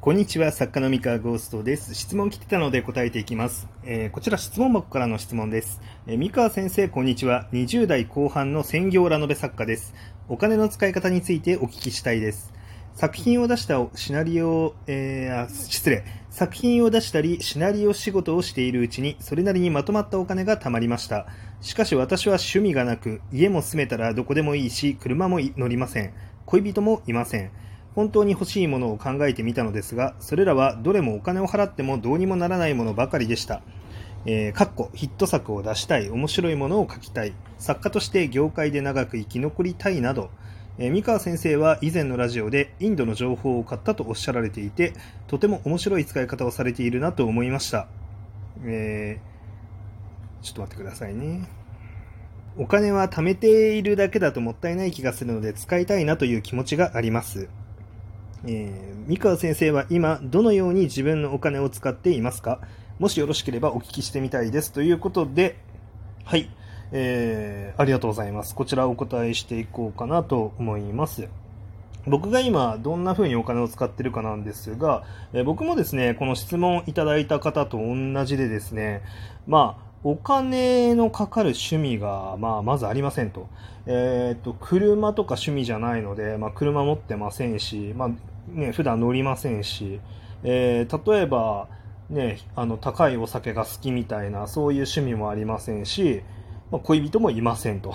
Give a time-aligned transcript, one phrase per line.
[0.00, 1.94] こんにちは、作家の三河ゴーストです。
[1.94, 3.66] 質問来てたので答えていきます。
[3.82, 5.80] えーこちら質問箱からの質問です。
[6.06, 7.48] えー三河先生、こんにちは。
[7.52, 9.94] 20代後半の専業ラノベ作家です。
[10.28, 12.52] お金の使い方についてお聞きしたいです。
[12.94, 16.04] 作品を出したシナリオ、えー失礼。
[16.30, 21.26] 作品を出したり、シナリオ仕事をしているうちに、それなりにまとまったお金が貯まりました。
[21.60, 26.12] しかし私は趣味がなく、家も住めたらどこでもいいし、車も乗りません。
[26.44, 27.50] 恋人もいません。
[27.96, 33.62] 本当に欲しいものを考えてみたのですが、それらはどれもお金を払ってもどうにもならないものばかりでした。
[34.26, 40.30] えー、かっこヒット作を出したい、面白いものを書きたい、作家として業界で長く生き残りたいなど、
[40.78, 44.92] えー三河先生は以前のラジオでインドの情報を買ったとおっしゃられていて、
[45.26, 47.88] とても面白い使い方をされているなと思いました。
[48.62, 51.48] えー、ちょっと待ってくださいね。
[52.58, 57.48] お金は貯めているだけだともったいない気がするので使いたいなという気持ちがあります。
[58.44, 62.60] えー三河先生は今どのように自分のお金を使っていますか？
[62.98, 65.56] もしよろしければお聞きしてみたいですということで
[66.24, 66.50] はい、
[66.90, 68.54] えーありがとうございます。
[68.54, 71.28] こちらお答えしていこうかなと思います。
[72.08, 79.02] 僕が今どんな風にお金を使ってるかなんですが、え僕もですねこの質問いただいた方と同じでですね
[79.46, 83.48] まあお金のかかる趣味が、まあ、まずありませんと。
[83.86, 88.10] えっ、と、車とか趣味じゃないので、まあ、車持ってませんし、まあ、
[88.48, 90.00] ね、普段乗りませんし、
[90.44, 91.68] えー例えば、
[92.10, 96.22] ね、あの、高いお酒が好きみたいな、そういう趣味もありませんし、
[96.70, 97.94] まあ、恋人もいませんと。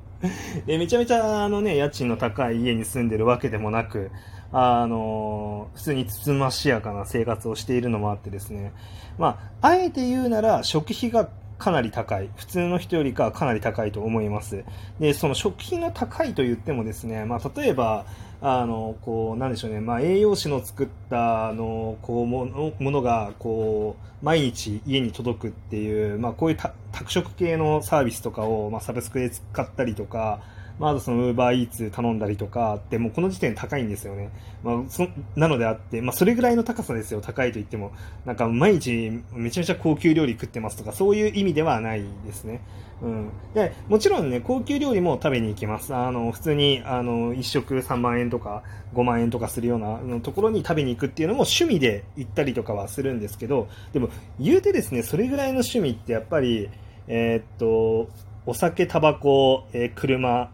[0.66, 4.10] でめちゃめちゃ、あのね、家賃の高い家に住んでるわけでもなく、
[4.52, 8.72] あの普通につつましやかな生活をしているのもあってですね、
[9.18, 12.30] まあ、あえて言うなら食費がかなり高い。
[12.36, 14.64] 普通の人よりかはかなり高いと思います。
[15.00, 18.06] で、その食費が高いと言ってもですね、まあ、例えば、
[18.40, 30.40] あの、こう、なんでしょうね、まあ、栄養士の作った、あの、こう、もの、ものが、こう、毎日家に届くっていう、まあ、こういう宅食系のサービスとかを、まあ、サブスクで使ったりとか、
[30.78, 34.30] まあ、あとその、ウーバーイーツ頼んだりとかって、もうこの時点高いんですよね。
[34.62, 37.92] まあ、そ、なのであって、まあ、それぐらいの高さですよ、高いと言っても。
[38.24, 42.60] なんか、毎日めちゃめちゃ高級料理食ってますとか、そういう意味ではないですね。
[43.02, 43.30] うん。
[43.54, 45.94] で、もちろんね、高級料理も食べに行きます。
[45.94, 48.62] あの、普通に、あの、一食3万円とか
[48.94, 56.68] 5万円とかするようなところに食べに行くっていうのも趣味で行ったりとかはするんですけど、でも、言うてですね、それぐらいの趣味ってやっぱり、
[57.06, 58.08] えーっと、
[58.46, 60.50] お酒、タバコ、えー車、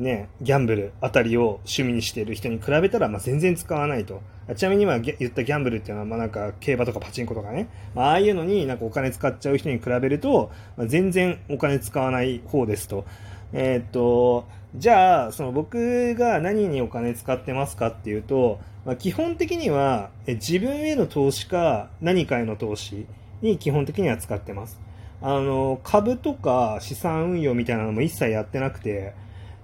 [0.00, 4.22] ね、ギャンブルあたりを趣味にしている人に比べたら、まあ、全然使わないと。
[4.56, 13.04] ちなみに今言ったギャンブルっていうのは、まあ、なんか競馬とかパチンコとかね、まあ、ああいうのになんかお金使っちゃう人に比べると、まあ、全然お金使わない方ですと。
[13.52, 23.06] えーっと、じゃあ、その僕が何にお金使ってますかっていうと、まあ、基本的には自分への投資か何かへの投資
[23.42, 24.80] に基本的には使ってます。
[25.20, 29.12] あの、株とか資産運用みたいなのも一切やってなくて、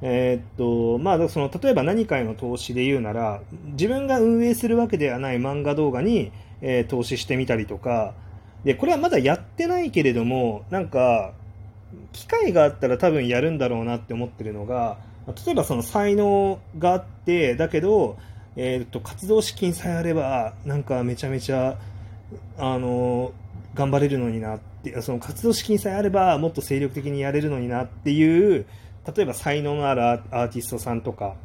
[0.03, 3.41] えーっと、まあ、その、例えば何かへの投資で言うなら、
[3.73, 8.15] 自分が運営するわけではない漫画動画に、えー投資してみたりとか、
[8.65, 11.33] で、これはまだやってないけれども、なんか、
[12.13, 14.99] 機会があったら多分やるんだろうなって思ってるのが、
[15.47, 18.19] 例えばその才能があって、だけど、
[18.57, 21.79] えーっと、活動資金さえあれば、なんかめちゃめちゃ、
[22.59, 23.33] あの、
[23.75, 28.67] 頑張れるのになって、その活動資金さえあれば、もっと精力的にやれるのになっていう、
[29.15, 31.37] 例えば才能のあるアーティストさんとか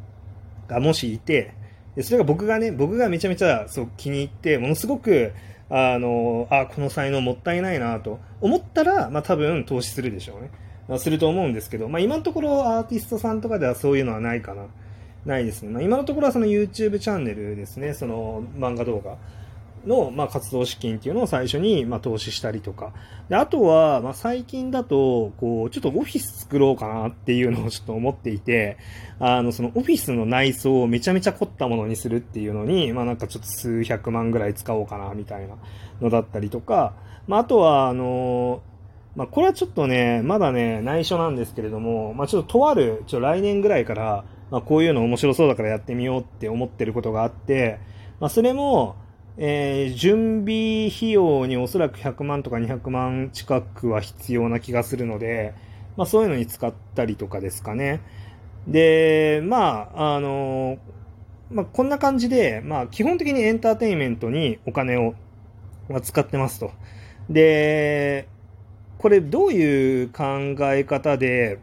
[0.67, 1.53] がもしいて、
[1.95, 5.33] でそれが僕がね、僕がめちゃめちゃそう気に入って、ものすごく、
[5.69, 10.51] あの、あ、この才能もったいないなと思ったら、まあ多分投資するでしょうね。
[10.87, 14.67] まあすると思うんですけど、まあ今のところアーティストさんとかではそういうのはないかな。
[15.25, 15.69] ないですね。
[15.69, 19.17] まあ今のところはその YouTube チャンネルですね、その漫画動画。
[19.85, 22.93] の、まあ、活動資金っていうのを最初に、まあ、投資したりとか。
[23.29, 28.77] で、あとは、まあ、最近だと、こう、ちょっとオフィス作ろうかなっていうのを ちょっと思っていて、
[29.19, 35.55] あの、そのオフィスの内装をめちゃめちゃ凝ったものにするっていうのに、まあ、なんかちょっと数百万ぐらい使おうかな、みたいな
[36.01, 36.93] のだったりとか、
[37.27, 38.61] まあ、あとは、あの、
[39.15, 47.79] まあ、これはちょっとね、まだね、内緒なんですけれども、まあ、ちょっととある、ちょ、来年ぐらいから、まあ、こういうの面白そうだからやってみようって思ってることがあって、
[48.19, 48.95] まあ、それも、
[49.37, 55.53] えー準備費用におそらく100万とか200万近くは必要な気がするので、
[55.97, 58.01] まあそういうのに使ったりとかですかね。
[58.67, 60.77] で、まあ、あの、
[61.51, 65.15] まあこんな感じで、まあ基本的にエンターテインメントにお金を
[66.01, 66.71] 使ってますと。
[67.29, 68.27] で、
[68.97, 71.59] これどういう考え方で、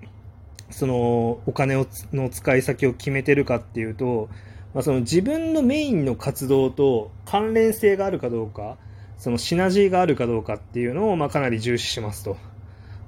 [0.71, 4.29] そのお金をの使い先を決めてるかっていうと、
[4.75, 8.77] まあ、その自分のメインの活動と関連性があるかどうか、
[9.17, 12.37] そのシナジーがあるかどうかっていうのを、まあ、かなり重視しますと。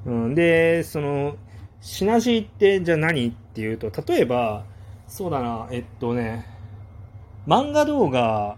[0.06, 1.36] うん、で、その、
[1.80, 4.64] シナジーってじゃあ何っていうと、例えば、
[5.06, 6.46] そうだな、えっとね、
[7.46, 8.56] 漫画動画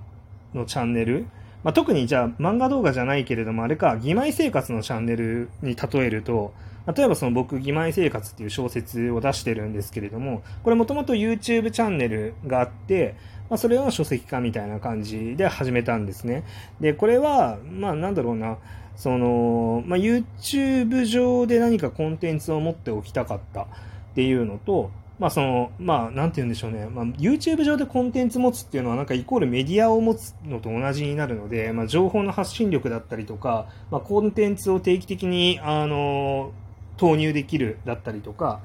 [0.55, 1.27] のチャンネル、
[1.64, 6.53] まあ、特にじゃあ漫画動画じゃないけれども、あれか、義妹生活のチャンネルに例えると、
[6.97, 13.14] 例えばその僕、義妹生活っていう小説を出してるんですけれども、これもともと YouTube チャンネルがあって、
[13.49, 16.44] まあ、それを書籍化みたいな感じで始めたんですね。
[16.81, 18.58] で、これは、まあなんだろうな、
[18.97, 23.67] その、まあ、YouTube 上で何かコンテンツを持っておきたかったっ
[24.15, 26.87] ていうのと、まあその、まあなんて言うんでしょうね。
[26.87, 36.53] まあ YouTube 上でコンテンツ持つっていうのはなんかイコールメディアを持つのと同じになるので、まあ情報の発信力だったりとか、まあコンテンツを定期的に、あの、
[36.97, 38.61] 投入できるだったりとか、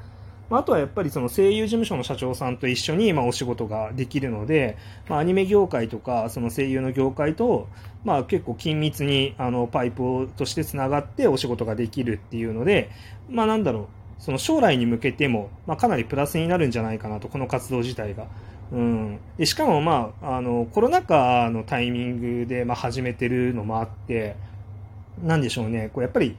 [0.50, 4.78] まあ、とはやっぱりその声優事務所の社長さんと一緒にまあお仕事ができるので、
[5.10, 7.68] まあ、アニメ業界とかその声優の業界と
[8.06, 12.90] まあ結構緊密にあのパイプとしてつながってお仕事ができるっていうので、
[13.30, 13.88] まあなんだろう、
[14.20, 18.28] その将来に向けても、まあ、かなりプラスになるんじゃないかなと、この活動自体が。
[18.72, 24.36] うん、でしかも、まあ、あのコロナ禍のタイミングで、まあ、始めてるのもあって、
[25.24, 26.38] なんでしょうね、こうやっぱり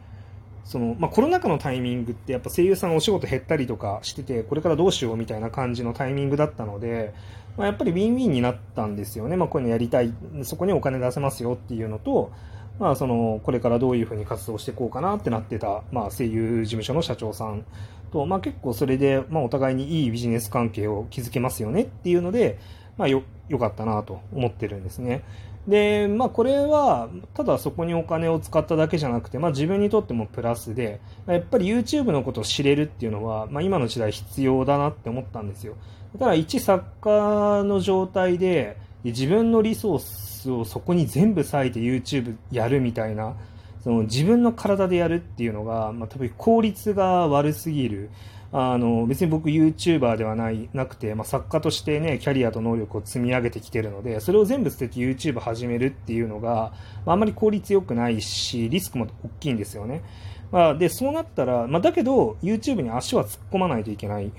[0.65, 7.15] その、まあ、コロナ禍のタイミングってやっぱ声優さんお仕事減ったりとかしてて、これからどうしようみたいな感じのタイミングだったので、
[7.57, 9.37] まあ、やっぱりウィンウィンになったんですよね。
[9.37, 12.31] まあ、こういうのやりたい、そこにお金出せますよっていうのと、
[12.79, 17.65] まあ、その、これからどういうふうに活動していこうかなってなってた、まあ、声優事務所の社長さん
[18.13, 22.59] と、まあ、結構それで、まあ、お互いにいいビジネス関係を築けますよねっていうので、
[22.97, 25.25] まあ、よ、良かったなと思ってるんですね。
[25.67, 35.75] で、まあ、これは、ただそこにお金を使っただけじゃなくて、まあ、自分にとってもプラスで、やっぱり YouTube のことを知れるっていうのは、まあ、今の時代必要だなって思ったんですよ。
[36.19, 43.37] ただ、一作家の状態で、自分のリソースをそこに全部割いて YouTube やるみたいな、
[43.83, 48.11] その自分の体でやるっていうのが、まあ、多分効率が悪すぎる。
[48.51, 56.73] あの、別に僕 YouTuber ではない、なくて、まあ、作家としてね、キャリアと能力を積み上げてきてるので、それを全部捨てて YouTube 始めるっていうのが、
[57.05, 60.03] まあ、あんまり効率良くないし、リスクも大きいんですよね。
[60.51, 64.31] まあ、で、そうなったら、まあ、だけど YouTube に足は突っ込まないといけないっ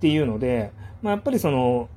[0.00, 1.88] ていうので、まあ、やっぱりその、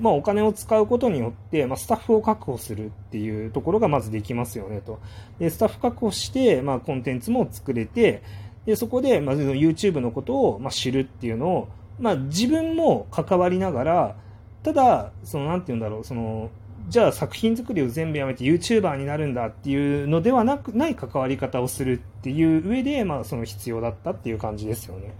[0.00, 5.00] まあ、お金を使うことによって、まあ、スタッフを確保するっていうところがまずできますよねと。
[5.38, 8.22] で、スタッフ確保して、まあ、コンテンツも作れて、
[8.66, 11.68] で、そこで、まず YouTube のことを、まあ、知るっていうのを、
[11.98, 14.16] まあ、自分も関わりながら、
[14.62, 16.50] ただ、その、なんて言うんだろう、その、
[16.88, 25.14] じゃあ作品作りを全部やめて YouTuber になるんだっていうのではなく、ない関わり方をするっていう上で、まあ、その必要だったっていう感じですよね。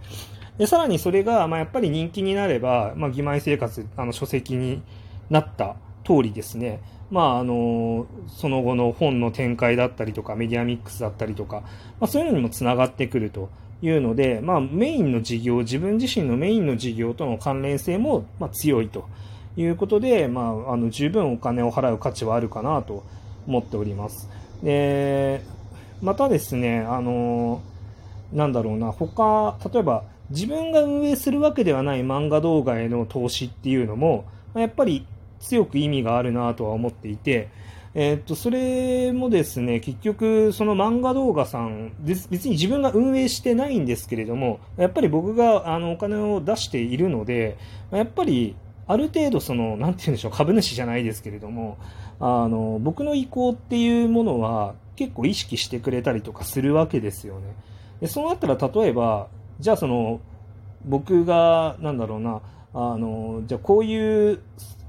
[0.59, 4.83] で、さらにそれが、まあ、やっぱり人気になれば、まあ、義妹生活、あの、書籍に
[5.29, 11.61] なった通りですね、まあ、あの、その後の本の展開だったりとか、メディアミックスだったりとか、
[12.01, 13.49] まあ、そういうのにもつながってくると
[13.81, 19.07] いうので、まあ、メインの事業、自分自身のメインの事業との関連性も、まあ、強いと
[19.55, 23.05] いうことで、まあ、あの、十分お金を払う価値はあるかなと
[23.47, 24.29] 思っております。
[24.61, 25.41] で、
[26.01, 27.61] またですね、あの、
[28.33, 35.05] なんだろうな、他、例えば、自分が運営するわけではない漫画動画への投資っていうのも、やっぱり
[35.39, 37.49] 強く意味があるなとは思っていて、
[37.95, 47.57] え、っと、それもですね、結局、その漫画動画さん、別に自分が運営してないんですけれども、やっぱり僕があのお金を出しているので、
[47.91, 48.55] やっぱり、
[48.85, 51.77] ある程度その、なんて言うんでしょう、株主じゃないですけれども、
[52.19, 57.55] あの、僕の意向っていうものは結構意識してくれたりとかするわけですよね。
[58.01, 59.27] で、そうなったら例えば、
[59.59, 60.21] じゃあその、
[60.85, 62.41] 僕が、なんだろうな、
[62.73, 64.39] あの、じゃあこういう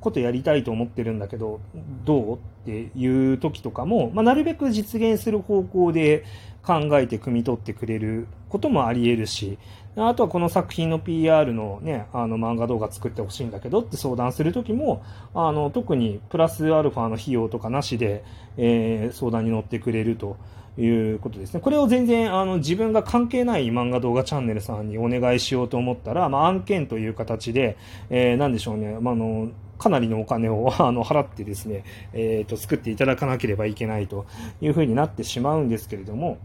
[0.01, 1.61] ことやりたいと思ってるんだけど、
[2.05, 6.25] どうっていう時とかも、まあ、なるべく実現する方向で
[6.63, 9.59] 考えて汲み取ってくれることもあり得るし、
[9.97, 15.03] あとはこの作品の PR のね、あの漫画動画作ってほしいんだけどって相談するときも、
[15.35, 18.25] あの、特にプラスアルファの費用とかなしで、
[18.57, 20.37] えー、相談に乗ってくれると。
[20.83, 21.61] いうことですね。
[21.61, 27.77] これを全然あの自分が関係ない漫画動画チャンネルさんにお願いしようと思ったら、まあ、案件という形で、
[28.09, 34.27] えー、なんでしょうね、まあ、の、かなりのお金を あの払ってですね、え、ー、と、作っていただかなければいけないと
[34.61, 36.39] いうふうになってしまうんですけれども、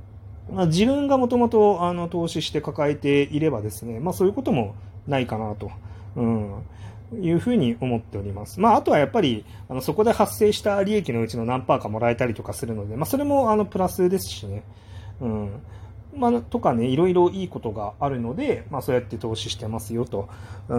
[0.52, 1.80] まあ、自分がもともと
[2.12, 4.76] 投資して抱えていればですね、まあそういうことも
[5.08, 5.72] ないかなと。
[6.16, 6.54] うん
[7.14, 8.60] いうふうに思っております。
[8.60, 14.64] まあ、あとはやっぱり、あの、そこで発生した利益のうちの何パーかもらえたりとかするので、まあ、それも、あの、プラスですしね。
[15.22, 15.50] うん。
[16.16, 20.30] まあ、とかね、いろいろいいことがあるので、まあ、そうやって投資してますよと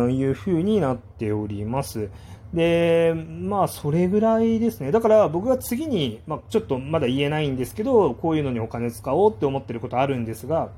[0.08, 2.10] いうふうになっております。
[2.54, 4.92] で、まあ、それぐらいですね。
[4.92, 10.70] だから僕が次に、まあ、ちょっとまだ言えないんですけど、こういうのにお金使おうって思ってることあるんですが、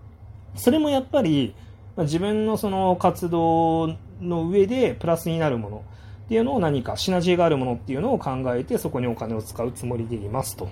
[0.57, 1.55] それもやっぱり、
[1.97, 5.85] 自分のその活動の上でプラスになるもの
[6.27, 10.69] っていうのを何かシナジーがあるものっていうのを考えてそこにお金を使うつもりでいますと。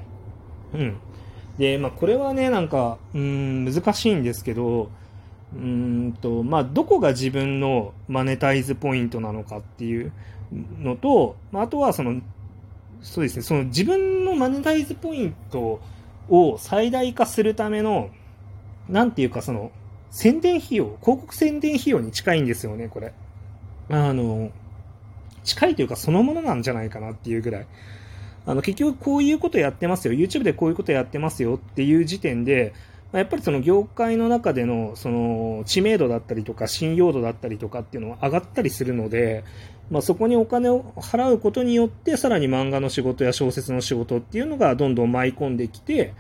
[0.74, 0.96] うん。
[1.58, 4.90] で、まあ、これはね、なんか、うん、難しいんですけど、
[5.54, 10.12] うんと、まあ、どこが自分のマネタイズポイントなのかっていう
[10.80, 12.20] のと、まあ、あとはその、
[13.00, 15.80] そうですね、その自分のマネタイズポイント
[16.28, 18.10] を最大化するための、
[18.88, 19.70] なんていうかその、
[20.10, 23.12] 宣伝費用、広告宣伝費用に近いんですよね、これ。
[23.88, 24.50] あの、
[25.45, 27.66] 近いというかそのものなんじゃないかなっていうぐらい。
[28.47, 30.14] あの、結局こういうことやってますよ。
[30.14, 32.75] YouTube でこういうことやってますよっていう時点で、
[33.12, 39.45] やっぱりその業界の中でのその知名度だったりとか信用度だったりとかっていうのは上がったりするので、
[39.90, 46.14] まあ、そこにお金を払うことによってさらに漫画の仕事や小説の仕事っていうのがどんどん舞い込んできて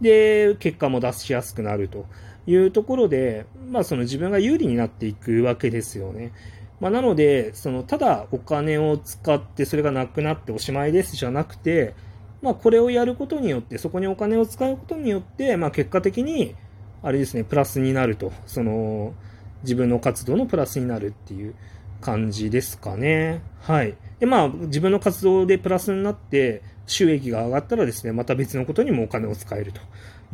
[0.00, 2.04] で結果も出しやすくなると
[2.46, 6.32] いうところで、まあ、その自分が有利になっていくわけですよね。
[6.80, 11.94] まあ、なのでそのただお金を使ってそれがなくなっておしまいですじゃなくて
[12.40, 16.54] まあ、これをやることによって、そこにお金を使うことによって、まあ、結果的に、
[17.02, 18.32] あれですね、プラスになると。
[18.46, 19.14] その、
[19.62, 21.54] 自分の活動のプラスになるっていう
[22.00, 23.42] 感じですかね。
[23.60, 23.96] はい。
[24.20, 29.80] で、まあ、自分の活動でプラスになって、収益が上がったらですね、また別のことにもお金を使えると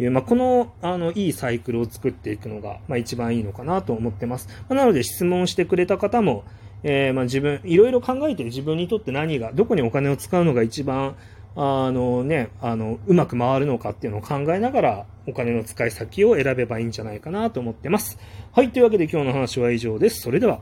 [0.02, 4.48] いう、まあ、この、あの、いいサイクルを作っていくのが、まあ、一番いいのかなと思ってます。
[4.68, 6.44] まあ、なので、質問してくれた方も、
[6.82, 11.16] えー、まあ、自分、いろいろ考えて自分にとって何が、どこにお金を使うのが一番、
[11.56, 18.18] あのね、あの、うまく回るのかっていうのを考えながら、お金の使い先を選べばいいんじゃないかなと思ってます。
[18.52, 20.20] はい、というわけで今日の話は以上です。
[20.20, 20.60] それでは。